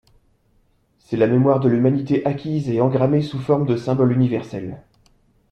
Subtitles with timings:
[0.97, 4.81] C'est la mémoire de l'humanité acquise et engrammée sous forme de symboles universels.